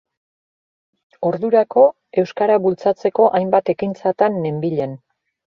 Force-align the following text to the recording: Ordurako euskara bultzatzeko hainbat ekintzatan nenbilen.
Ordurako 1.29 1.83
euskara 2.23 2.57
bultzatzeko 2.65 3.29
hainbat 3.41 3.71
ekintzatan 3.77 4.43
nenbilen. 4.49 4.99